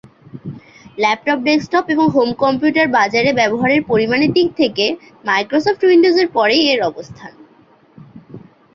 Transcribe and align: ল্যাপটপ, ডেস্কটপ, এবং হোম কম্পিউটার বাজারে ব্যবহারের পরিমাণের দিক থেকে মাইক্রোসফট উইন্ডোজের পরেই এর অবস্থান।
ল্যাপটপ, 0.97 1.39
ডেস্কটপ, 1.39 1.85
এবং 1.89 2.05
হোম 2.09 2.29
কম্পিউটার 2.33 2.87
বাজারে 2.97 3.29
ব্যবহারের 3.33 3.81
পরিমাণের 3.83 4.31
দিক 4.33 4.47
থেকে 4.55 4.85
মাইক্রোসফট 5.25 5.81
উইন্ডোজের 5.83 6.27
পরেই 6.29 6.63
এর 6.67 6.79
অবস্থান। 6.83 7.31